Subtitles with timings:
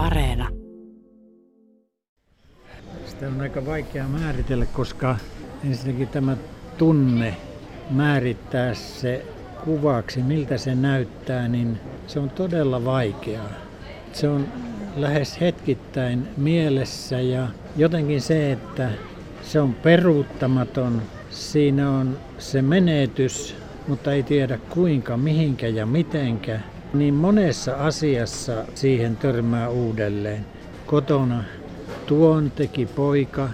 [0.00, 0.48] Areena.
[3.06, 5.16] Sitä on aika vaikea määritellä, koska
[5.64, 6.36] ensinnäkin tämä
[6.78, 7.36] tunne
[7.90, 9.26] määrittää se
[9.64, 13.50] kuvaksi, miltä se näyttää, niin se on todella vaikeaa.
[14.12, 14.48] Se on
[14.96, 18.90] lähes hetkittäin mielessä ja jotenkin se, että
[19.42, 23.56] se on peruuttamaton, siinä on se menetys,
[23.88, 26.60] mutta ei tiedä kuinka, mihinkä ja mitenkä.
[26.94, 30.46] Niin monessa asiassa siihen törmää uudelleen.
[30.86, 31.44] Kotona
[32.06, 33.48] tuon teki poika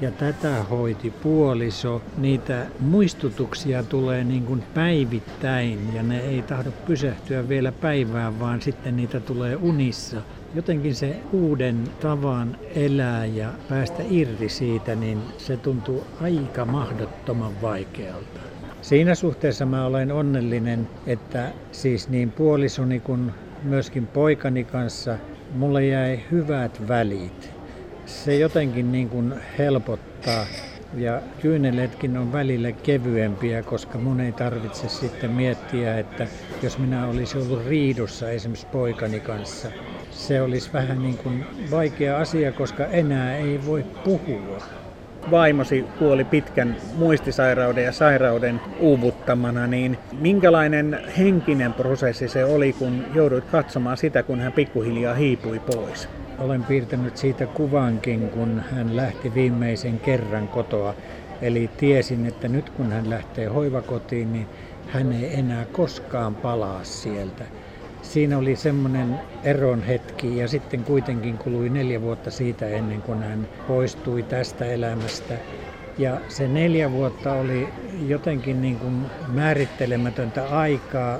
[0.00, 2.02] ja tätä hoiti puoliso.
[2.16, 8.96] Niitä muistutuksia tulee niin kuin päivittäin ja ne ei tahdo pysähtyä vielä päivään, vaan sitten
[8.96, 10.22] niitä tulee unissa.
[10.54, 18.53] Jotenkin se uuden tavan elää ja päästä irti siitä, niin se tuntuu aika mahdottoman vaikealta.
[18.84, 25.18] Siinä suhteessa mä olen onnellinen, että siis niin puolisoni kuin myöskin poikani kanssa
[25.54, 27.50] mulle jäi hyvät välit.
[28.06, 30.46] Se jotenkin niin kuin helpottaa
[30.96, 36.26] ja kyyneletkin on välillä kevyempiä, koska mun ei tarvitse sitten miettiä, että
[36.62, 39.68] jos minä olisin ollut riidossa esimerkiksi poikani kanssa,
[40.10, 44.83] se olisi vähän niin kuin vaikea asia, koska enää ei voi puhua
[45.30, 53.44] vaimosi kuoli pitkän muistisairauden ja sairauden uuvuttamana, niin minkälainen henkinen prosessi se oli, kun jouduit
[53.44, 56.08] katsomaan sitä, kun hän pikkuhiljaa hiipui pois?
[56.38, 60.94] Olen piirtänyt siitä kuvankin, kun hän lähti viimeisen kerran kotoa.
[61.42, 64.46] Eli tiesin, että nyt kun hän lähtee hoivakotiin, niin
[64.86, 67.44] hän ei enää koskaan palaa sieltä
[68.04, 73.48] siinä oli semmoinen eron hetki ja sitten kuitenkin kului neljä vuotta siitä ennen kuin hän
[73.66, 75.38] poistui tästä elämästä.
[75.98, 77.68] Ja se neljä vuotta oli
[78.08, 81.18] jotenkin niin kuin määrittelemätöntä aikaa,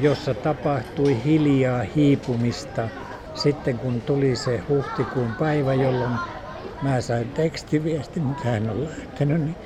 [0.00, 2.88] jossa tapahtui hiljaa hiipumista.
[3.34, 6.18] Sitten kun tuli se huhtikuun päivä, jolloin
[6.82, 9.56] mä sain tekstiviestin, mitä hän on lähtenyt, niin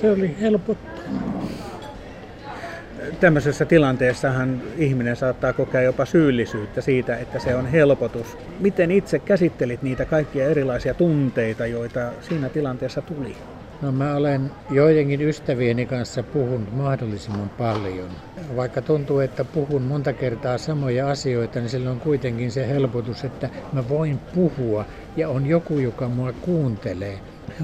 [0.00, 0.93] se oli helpottavaa
[3.20, 8.38] tämmöisessä tilanteessahan ihminen saattaa kokea jopa syyllisyyttä siitä, että se on helpotus.
[8.60, 13.36] Miten itse käsittelit niitä kaikkia erilaisia tunteita, joita siinä tilanteessa tuli?
[13.82, 18.08] No mä olen joidenkin ystävieni kanssa puhunut mahdollisimman paljon.
[18.56, 23.48] Vaikka tuntuu, että puhun monta kertaa samoja asioita, niin silloin on kuitenkin se helpotus, että
[23.72, 24.84] mä voin puhua
[25.16, 27.18] ja on joku, joka mua kuuntelee.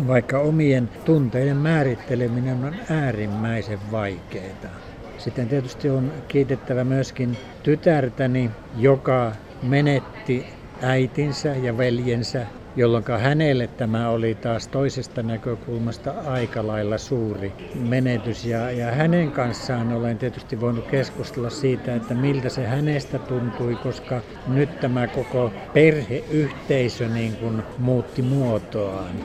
[0.07, 4.90] Vaikka omien tunteiden määritteleminen on äärimmäisen vaikeaa.
[5.21, 9.33] Sitten tietysti on kiitettävä myöskin tytärtäni, joka
[9.63, 10.47] menetti
[10.83, 18.45] äitinsä ja veljensä, jolloin hänelle tämä oli taas toisesta näkökulmasta aika lailla suuri menetys.
[18.45, 24.23] Ja, ja hänen kanssaan olen tietysti voinut keskustella siitä, että miltä se hänestä tuntui, koska
[24.47, 29.23] nyt tämä koko perheyhteisö niin kuin muutti muotoaan.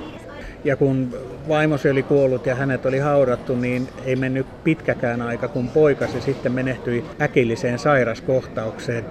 [0.66, 1.10] Ja kun
[1.48, 6.52] vaimosi oli kuollut ja hänet oli haudattu, niin ei mennyt pitkäkään aika, kun poikasi sitten
[6.52, 9.04] menehtyi äkilliseen sairaskohtaukseen.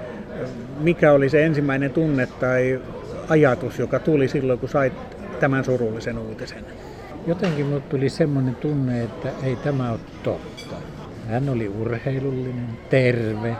[0.81, 2.81] Mikä oli se ensimmäinen tunne tai
[3.29, 4.93] ajatus, joka tuli silloin, kun sait
[5.41, 6.65] tämän surullisen uutisen?
[7.27, 10.77] Jotenkin minulle tuli semmoinen tunne, että ei tämä ole totta.
[11.29, 13.57] Hän oli urheilullinen, terve,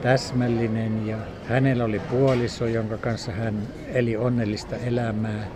[0.00, 3.54] täsmällinen ja hänellä oli puoliso, jonka kanssa hän
[3.94, 5.46] eli onnellista elämää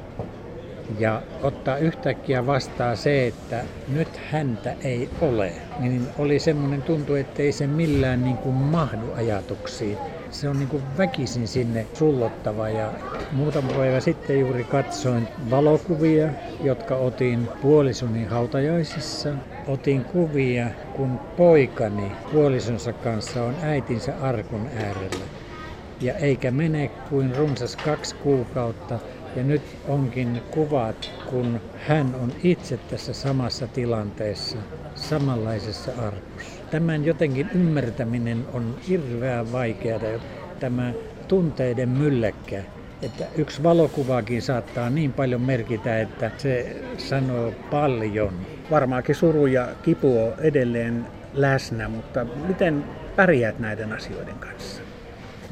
[0.99, 7.43] ja ottaa yhtäkkiä vastaan se, että nyt häntä ei ole, niin oli semmoinen tuntu, että
[7.43, 9.99] ei se millään niin kuin mahdu ajatuksiin.
[10.31, 12.93] Se on niin kuin väkisin sinne sullottava ja
[13.33, 16.29] muutama päivä sitten juuri katsoin valokuvia,
[16.63, 19.31] jotka otin puolisoni hautajaisissa.
[19.69, 20.67] Otin kuvia,
[20.97, 25.25] kun poikani puolisonsa kanssa on äitinsä arkun äärellä.
[26.01, 28.99] Ja eikä mene kuin runsas kaksi kuukautta,
[29.37, 34.59] ja nyt onkin kuvat, kun hän on itse tässä samassa tilanteessa,
[34.95, 36.63] samanlaisessa arkussa.
[36.71, 40.01] Tämän jotenkin ymmärtäminen on hirveän vaikeaa.
[40.61, 40.93] Tämä
[41.29, 42.63] tunteiden mylläkkä,
[43.03, 48.35] että yksi valokuvaakin saattaa niin paljon merkitä, että se sanoo paljon.
[48.71, 52.85] Varmaankin suru ja kipu on edelleen läsnä, mutta miten
[53.17, 54.92] pärjäät näiden asioiden kanssa?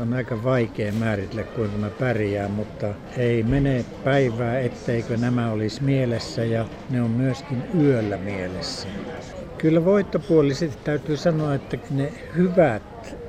[0.00, 6.44] On aika vaikea määritellä, kuinka mä pärjään, mutta ei mene päivää, etteikö nämä olisi mielessä
[6.44, 8.88] ja ne on myöskin yöllä mielessä.
[9.58, 12.82] Kyllä voittopuolisesti täytyy sanoa, että ne hyvät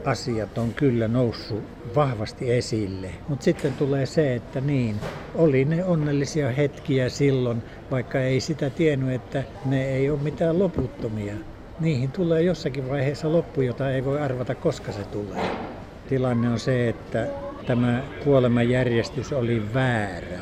[0.03, 1.63] asiat on kyllä noussut
[1.95, 3.12] vahvasti esille.
[3.27, 5.01] Mutta sitten tulee se, että niin,
[5.33, 11.35] oli ne onnellisia hetkiä silloin, vaikka ei sitä tiennyt, että ne ei ole mitään loputtomia.
[11.79, 15.51] Niihin tulee jossakin vaiheessa loppu, jota ei voi arvata, koska se tulee
[16.11, 17.27] tilanne on se, että
[17.67, 20.39] tämä kuolemajärjestys oli väärä.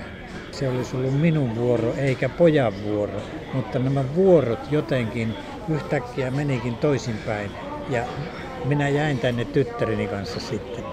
[0.52, 3.22] Se olisi ollut minun vuoro eikä pojan vuoro,
[3.54, 5.34] mutta nämä vuorot jotenkin
[5.70, 7.52] yhtäkkiä menikin toisinpäin
[7.90, 8.04] ja
[8.66, 10.84] minä jäin tänne tyttäreni kanssa sitten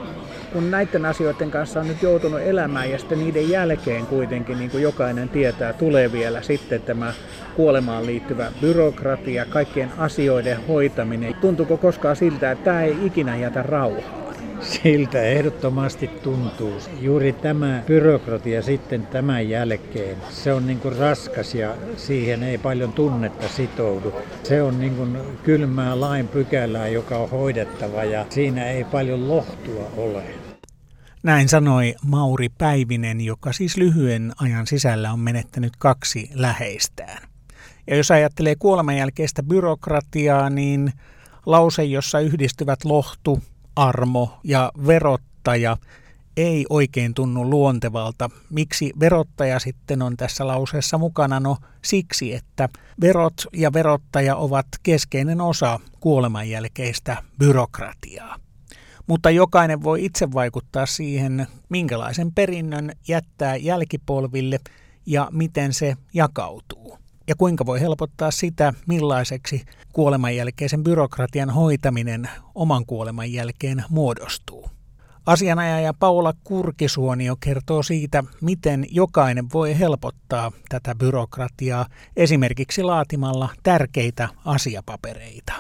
[0.53, 4.83] kun näiden asioiden kanssa on nyt joutunut elämään ja sitten niiden jälkeen kuitenkin, niin kuin
[4.83, 7.13] jokainen tietää, tulee vielä sitten tämä
[7.57, 11.35] kuolemaan liittyvä byrokratia, kaikkien asioiden hoitaminen.
[11.35, 14.26] Tuntuuko koskaan siltä, että tämä ei ikinä jätä rauhaa?
[14.61, 16.73] Siltä ehdottomasti tuntuu.
[17.01, 22.93] Juuri tämä byrokratia sitten tämän jälkeen, se on niin kuin raskas ja siihen ei paljon
[22.93, 24.15] tunnetta sitoudu.
[24.43, 29.91] Se on niin kuin kylmää lain pykälää, joka on hoidettava ja siinä ei paljon lohtua
[29.97, 30.23] ole.
[31.23, 37.23] Näin sanoi Mauri Päivinen, joka siis lyhyen ajan sisällä on menettänyt kaksi läheistään.
[37.87, 40.93] Ja jos ajattelee kuoleman jälkeistä byrokratiaa, niin
[41.47, 43.43] lause, jossa yhdistyvät lohtu,
[43.77, 45.77] armo ja verottaja,
[46.37, 48.31] ei oikein tunnu luontevalta.
[48.51, 51.41] Miksi verottaja sitten on tässä lauseessa mukana?
[51.41, 52.69] No siksi, että
[53.01, 58.37] verot ja verottaja ovat keskeinen osa kuoleman jälkeistä byrokratiaa
[59.07, 64.61] mutta jokainen voi itse vaikuttaa siihen, minkälaisen perinnön jättää jälkipolville
[65.07, 66.99] ja miten se jakautuu.
[67.29, 69.63] Ja kuinka voi helpottaa sitä, millaiseksi
[69.93, 74.71] kuoleman jälkeisen byrokratian hoitaminen oman kuoleman jälkeen muodostuu.
[75.27, 81.87] Asianajaja Paula Kurkisuonio kertoo siitä, miten jokainen voi helpottaa tätä byrokratiaa
[82.17, 85.53] esimerkiksi laatimalla tärkeitä asiapapereita.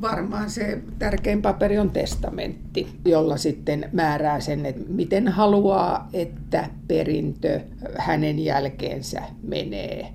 [0.00, 7.60] Varmaan se tärkein paperi on testamentti, jolla sitten määrää sen, että miten haluaa, että perintö
[7.98, 10.12] hänen jälkeensä menee.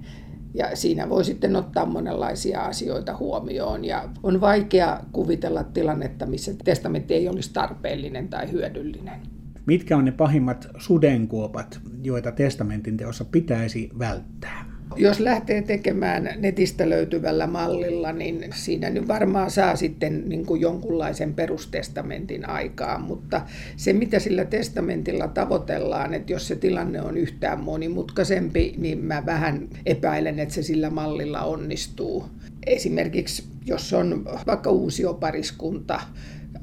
[0.55, 3.85] Ja siinä voi sitten ottaa monenlaisia asioita huomioon.
[3.85, 9.19] Ja on vaikea kuvitella tilannetta, missä testamentti ei olisi tarpeellinen tai hyödyllinen.
[9.65, 14.74] Mitkä on ne pahimmat sudenkuopat, joita testamentin teossa pitäisi välttää?
[14.95, 21.33] Jos lähtee tekemään netistä löytyvällä mallilla, niin siinä nyt varmaan saa sitten niin kuin jonkunlaisen
[21.33, 23.41] perustestamentin aikaa, mutta
[23.77, 29.67] se mitä sillä testamentilla tavoitellaan, että jos se tilanne on yhtään monimutkaisempi, niin mä vähän
[29.85, 32.25] epäilen, että se sillä mallilla onnistuu.
[32.65, 36.01] Esimerkiksi jos on vaikka uusiopariskunta,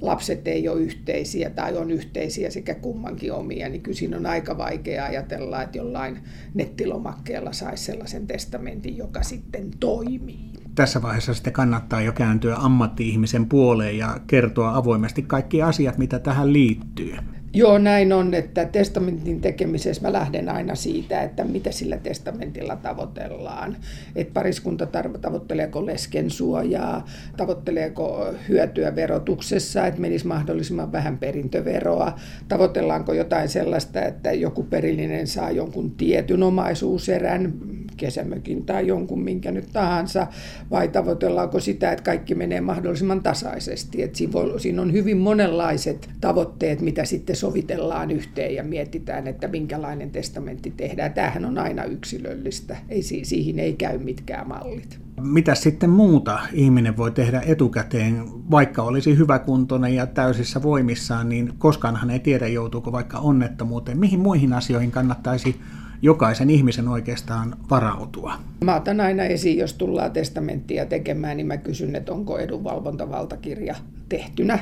[0.01, 4.59] lapset ei ole yhteisiä tai on yhteisiä sekä kummankin omia, niin kyllä siinä on aika
[4.59, 6.19] vaikea ajatella, että jollain
[6.55, 10.53] nettilomakkeella saisi sellaisen testamentin, joka sitten toimii.
[10.75, 16.53] Tässä vaiheessa sitten kannattaa jo kääntyä ammatti-ihmisen puoleen ja kertoa avoimesti kaikki asiat, mitä tähän
[16.53, 17.17] liittyy.
[17.55, 23.77] Joo, näin on, että testamentin tekemisessä mä lähden aina siitä, että mitä sillä testamentilla tavoitellaan.
[24.17, 24.87] Että pariskunta
[25.21, 27.07] tavoitteleeko lesken suojaa,
[27.37, 32.13] tavoitteleeko hyötyä verotuksessa, että menisi mahdollisimman vähän perintöveroa,
[32.49, 37.53] tavoitellaanko jotain sellaista, että joku perillinen saa jonkun tietyn omaisuuserän,
[37.97, 40.27] kesämökin tai jonkun minkä nyt tahansa,
[40.71, 44.03] vai tavoitellaanko sitä, että kaikki menee mahdollisimman tasaisesti.
[44.03, 44.19] Että
[44.59, 51.13] siinä on hyvin monenlaiset tavoitteet, mitä sitten sovitellaan yhteen ja mietitään, että minkälainen testamentti tehdään.
[51.13, 54.99] Tämähän on aina yksilöllistä, ei, siihen ei käy mitkään mallit.
[55.21, 61.97] Mitä sitten muuta ihminen voi tehdä etukäteen, vaikka olisi hyväkuntoinen ja täysissä voimissaan, niin koskaan
[61.97, 63.99] hän ei tiedä, joutuuko vaikka onnettomuuteen.
[63.99, 65.61] Mihin muihin asioihin kannattaisi
[66.03, 68.35] jokaisen ihmisen oikeastaan varautua?
[68.65, 73.75] Mä otan aina esiin, jos tullaan testamenttia tekemään, niin mä kysyn, että onko edunvalvontavaltakirja
[74.09, 74.59] tehtynä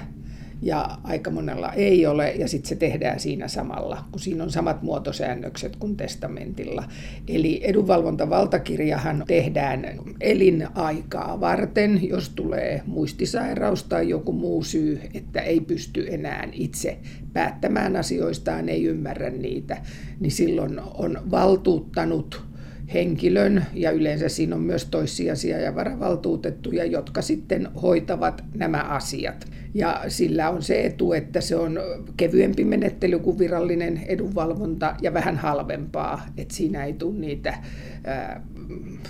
[0.63, 4.83] ja aika monella ei ole, ja sitten se tehdään siinä samalla, kun siinä on samat
[4.83, 6.85] muotosäännökset kuin testamentilla.
[7.29, 9.87] Eli edunvalvontavaltakirjahan tehdään
[10.21, 16.99] elinaikaa varten, jos tulee muistisairaus tai joku muu syy, että ei pysty enää itse
[17.33, 19.77] päättämään asioistaan, ei ymmärrä niitä,
[20.21, 22.50] niin silloin on valtuuttanut
[22.95, 29.47] henkilön, ja yleensä siinä on myös toissijaisia ja varavaltuutettuja, jotka sitten hoitavat nämä asiat.
[29.75, 31.79] Ja sillä on se etu, että se on
[32.17, 37.55] kevyempi menettely kuin virallinen edunvalvonta ja vähän halvempaa, että siinä ei tule niitä,
[38.05, 38.43] ää,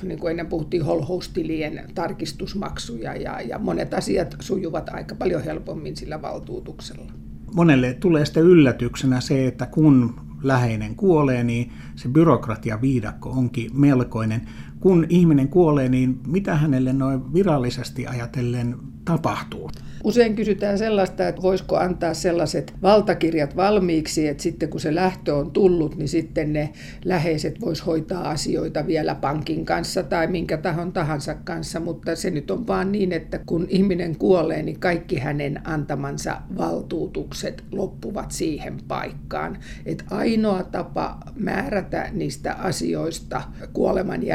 [0.03, 6.23] niin kuin ennen puhuttiin, holhoustilien tarkistusmaksuja ja, ja monet asiat sujuvat aika paljon helpommin sillä
[6.23, 7.13] valtuutuksella.
[7.55, 14.49] Monelle tulee sitten yllätyksenä se, että kun läheinen kuolee, niin se byrokratia viidakko onkin melkoinen.
[14.81, 19.71] Kun ihminen kuolee, niin mitä hänelle noin virallisesti ajatellen tapahtuu?
[20.05, 25.51] Usein kysytään sellaista, että voisiko antaa sellaiset valtakirjat valmiiksi, että sitten kun se lähtö on
[25.51, 26.73] tullut, niin sitten ne
[27.05, 32.51] läheiset vois hoitaa asioita vielä pankin kanssa tai minkä tahon tahansa kanssa, mutta se nyt
[32.51, 39.59] on vaan niin, että kun ihminen kuolee, niin kaikki hänen antamansa valtuutukset loppuvat siihen paikkaan.
[39.87, 44.27] Että ainoa tapa määrätä niistä asioista kuoleman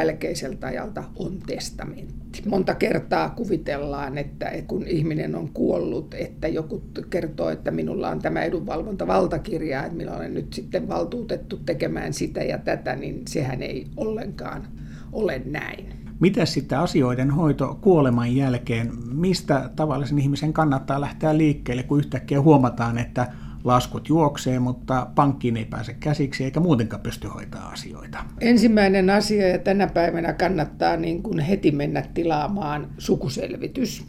[0.42, 2.42] jälkeiseltä ajalta on testamentti.
[2.46, 8.42] Monta kertaa kuvitellaan, että kun ihminen on kuollut, että joku kertoo, että minulla on tämä
[8.42, 14.68] edunvalvontavaltakirja, että minä olen nyt sitten valtuutettu tekemään sitä ja tätä, niin sehän ei ollenkaan
[15.12, 15.86] ole näin.
[16.20, 18.92] Mitä sitten asioiden hoito kuoleman jälkeen?
[19.12, 23.32] Mistä tavallisen ihmisen kannattaa lähteä liikkeelle, kun yhtäkkiä huomataan, että
[23.66, 28.18] laskut juoksee, mutta pankkiin ei pääse käsiksi eikä muutenkaan pysty hoitaa asioita.
[28.40, 34.04] Ensimmäinen asia ja tänä päivänä kannattaa niin kuin heti mennä tilaamaan sukuselvitys.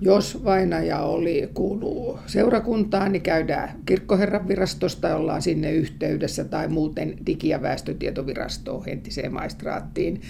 [0.00, 7.48] Jos vainaja oli, kuuluu seurakuntaan, niin käydään kirkkoherran virastosta, ollaan sinne yhteydessä tai muuten digi-
[7.48, 10.20] ja väestötietovirastoon, entiseen maistraattiin.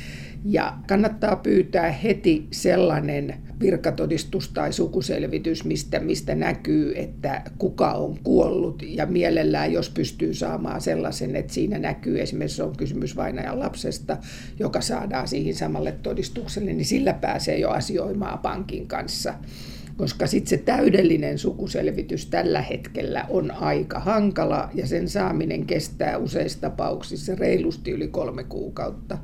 [0.44, 8.82] Ja kannattaa pyytää heti sellainen virkatodistus tai sukuselvitys, mistä, mistä näkyy, että kuka on kuollut.
[8.86, 14.16] Ja mielellään, jos pystyy saamaan sellaisen, että siinä näkyy esimerkiksi on kysymys vainajan lapsesta,
[14.58, 19.34] joka saadaan siihen samalle todistukselle, niin sillä pääsee jo asioimaan pankin kanssa
[19.96, 26.60] koska sitten se täydellinen sukuselvitys tällä hetkellä on aika hankala ja sen saaminen kestää useissa
[26.60, 29.18] tapauksissa reilusti yli kolme kuukautta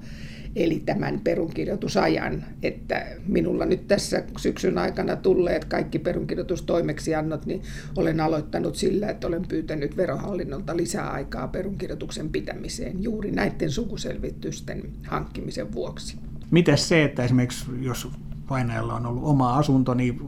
[0.56, 2.44] eli tämän perunkirjoitusajan.
[2.62, 7.62] Että minulla nyt tässä syksyn aikana tulleet kaikki perunkirjoitustoimeksiannot, niin
[7.96, 15.72] olen aloittanut sillä, että olen pyytänyt verohallinnolta lisää aikaa perunkirjoituksen pitämiseen juuri näiden sukuselvitysten hankkimisen
[15.72, 16.16] vuoksi.
[16.50, 18.08] Miten se, että esimerkiksi jos
[18.48, 20.20] painajalla on ollut oma asunto, niin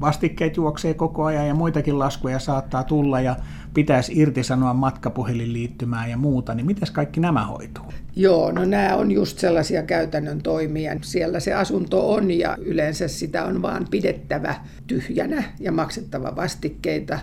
[0.00, 3.36] vastikkeet juoksee koko ajan ja muitakin laskuja saattaa tulla ja
[3.74, 7.84] pitäisi irtisanoa matkapuhelinliittymää ja muuta, niin miten kaikki nämä hoituu?
[8.16, 10.96] Joo, no nämä on just sellaisia käytännön toimia.
[11.02, 14.54] Siellä se asunto on ja yleensä sitä on vaan pidettävä
[14.86, 17.18] tyhjänä ja maksettava vastikkeita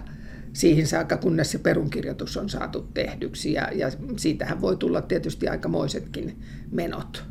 [0.53, 3.53] siihen saakka, kunnes se perunkirjoitus on saatu tehdyksi.
[3.53, 7.30] Ja, ja siitähän voi tulla tietysti aikamoisetkin menot.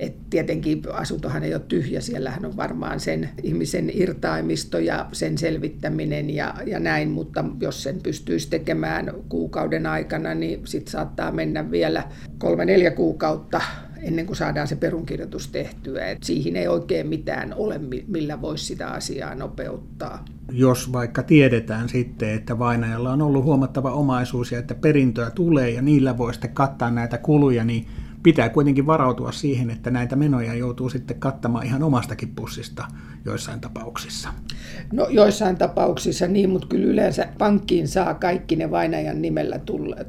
[0.00, 6.30] Et tietenkin asuntohan ei ole tyhjä, siellähän on varmaan sen ihmisen irtaimisto ja sen selvittäminen
[6.30, 12.04] ja, ja näin, mutta jos sen pystyisi tekemään kuukauden aikana, niin sitten saattaa mennä vielä
[12.38, 13.60] kolme-neljä kuukautta
[14.02, 16.06] ennen kuin saadaan se perunkirjoitus tehtyä.
[16.06, 20.24] Et siihen ei oikein mitään ole, millä voisi sitä asiaa nopeuttaa.
[20.52, 25.82] Jos vaikka tiedetään sitten, että vainajalla on ollut huomattava omaisuus ja että perintöä tulee ja
[25.82, 27.86] niillä voi sitten kattaa näitä kuluja, niin
[28.22, 32.84] pitää kuitenkin varautua siihen, että näitä menoja joutuu sitten kattamaan ihan omastakin pussista
[33.24, 34.28] joissain tapauksissa.
[34.92, 39.60] No joissain tapauksissa niin, mutta kyllä yleensä pankkiin saa kaikki ne vainajan nimellä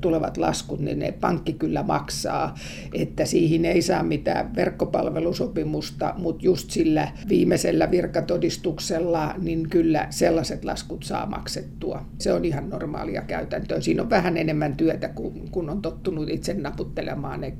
[0.02, 2.56] tulevat laskut, niin ne pankki kyllä maksaa,
[2.94, 11.04] että siihen ei saa mitään verkkopalvelusopimusta, mutta just sillä viimeisellä virkatodistuksella, niin kyllä sellaiset laskut
[11.04, 12.06] saa maksettua.
[12.20, 13.82] Se on ihan normaalia käytäntöä.
[13.82, 17.52] Siinä on vähän enemmän työtä, kun, kun on tottunut itse naputtelemaan ne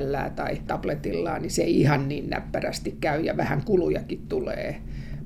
[0.00, 4.80] kännykällään tai tabletillaan, niin se ei ihan niin näppärästi käy ja vähän kulujakin tulee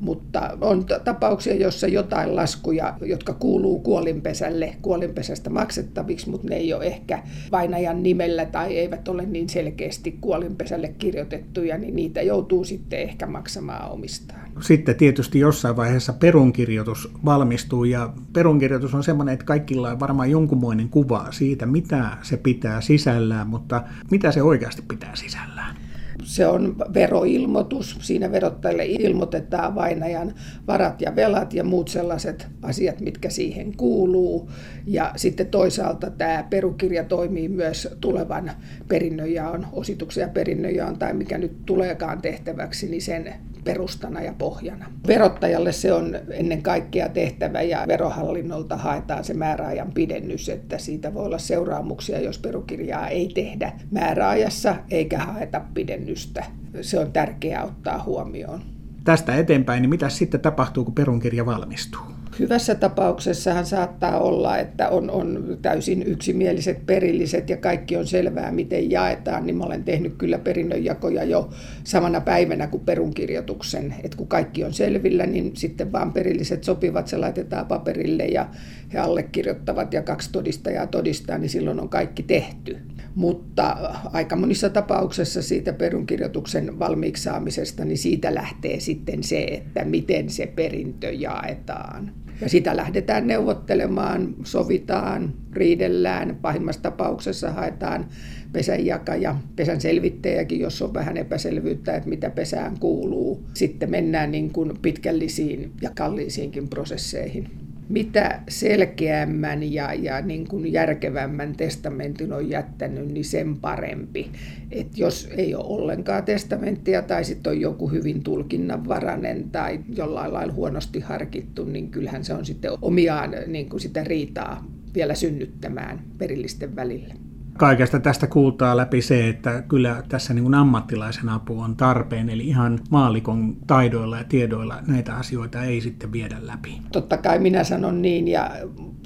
[0.04, 6.86] mutta on tapauksia, joissa jotain laskuja, jotka kuuluu kuolinpesälle, kuolinpesästä maksettaviksi, mutta ne ei ole
[6.86, 13.26] ehkä vainajan nimellä tai eivät ole niin selkeästi kuolinpesälle kirjoitettuja, niin niitä joutuu sitten ehkä
[13.26, 14.40] maksamaan omistaan.
[14.60, 20.88] Sitten tietysti jossain vaiheessa perunkirjoitus valmistuu ja perunkirjoitus on sellainen, että kaikilla on varmaan jonkunmoinen
[20.88, 25.83] kuva siitä, mitä se pitää sisällään, mutta mitä se oikeasti pitää sisällään
[26.24, 27.96] se on veroilmoitus.
[28.00, 30.34] Siinä verottajalle ilmoitetaan vainajan
[30.66, 34.50] varat ja velat ja muut sellaiset asiat, mitkä siihen kuuluu.
[34.86, 38.50] Ja sitten toisaalta tämä perukirja toimii myös tulevan
[38.88, 44.86] perinnönjaon, osituksen ja perinnönjaon tai mikä nyt tuleekaan tehtäväksi, niin sen perustana ja pohjana.
[45.06, 51.26] Verottajalle se on ennen kaikkea tehtävä ja verohallinnolta haetaan se määräajan pidennys, että siitä voi
[51.26, 56.44] olla seuraamuksia, jos perukirjaa ei tehdä määräajassa eikä haeta pidennystä.
[56.80, 58.60] Se on tärkeää ottaa huomioon.
[59.04, 62.13] Tästä eteenpäin, niin mitä sitten tapahtuu, kun perunkirja valmistuu?
[62.38, 68.90] Hyvässä tapauksessahan saattaa olla, että on, on täysin yksimieliset perilliset ja kaikki on selvää, miten
[68.90, 71.50] jaetaan, niin mä olen tehnyt kyllä perinnönjakoja jo
[71.84, 73.94] samana päivänä kuin perunkirjoituksen.
[74.02, 78.48] että kun kaikki on selvillä, niin sitten vaan perilliset sopivat, se laitetaan paperille ja
[78.92, 82.78] he allekirjoittavat ja kaksi todistajaa todistaa, niin silloin on kaikki tehty.
[83.14, 83.76] Mutta
[84.12, 90.46] aika monissa tapauksissa siitä perunkirjoituksen valmiiksi saamisesta, niin siitä lähtee sitten se, että miten se
[90.46, 92.12] perintö jaetaan.
[92.40, 98.06] Ja sitä lähdetään neuvottelemaan, sovitaan, riidellään, pahimmassa tapauksessa haetaan
[98.52, 103.44] pesänjakaja, pesän selvittäjäkin, jos on vähän epäselvyyttä, että mitä pesään kuuluu.
[103.54, 111.56] Sitten mennään niin kuin pitkällisiin ja kalliisiinkin prosesseihin mitä selkeämmän ja, ja niin kuin järkevämmän
[111.56, 114.30] testamentin on jättänyt, niin sen parempi.
[114.70, 120.52] Et jos ei ole ollenkaan testamenttia tai sitten on joku hyvin tulkinnanvarainen tai jollain lailla
[120.52, 124.64] huonosti harkittu, niin kyllähän se on sitten omiaan niin kuin sitä riitaa
[124.94, 127.14] vielä synnyttämään perillisten välillä
[127.58, 132.46] kaikesta tästä kuultaa läpi se, että kyllä tässä niin kuin ammattilaisen apu on tarpeen, eli
[132.46, 136.80] ihan maalikon taidoilla ja tiedoilla näitä asioita ei sitten viedä läpi.
[136.92, 138.50] Totta kai minä sanon niin, ja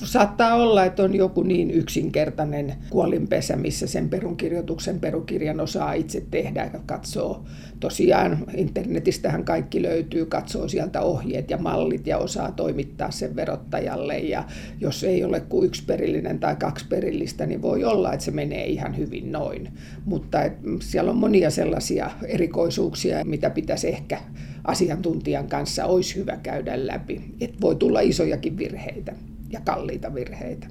[0.02, 6.70] saattaa olla, että on joku niin yksinkertainen kuolinpesä, missä sen perunkirjoituksen perukirjan osaa itse tehdä
[6.72, 7.44] ja katsoo.
[7.80, 14.18] Tosiaan internetistähän kaikki löytyy, katsoo sieltä ohjeet ja mallit ja osaa toimittaa sen verottajalle.
[14.18, 14.44] Ja
[14.80, 18.66] jos ei ole kuin yksi perillinen tai kaksi perillistä, niin voi olla, että se menee
[18.66, 19.68] ihan hyvin noin.
[20.04, 24.20] Mutta et, siellä on monia sellaisia erikoisuuksia, mitä pitäisi ehkä
[24.64, 27.20] asiantuntijan kanssa olisi hyvä käydä läpi.
[27.40, 29.12] Et voi tulla isojakin virheitä
[29.50, 30.66] ja kalliita virheitä.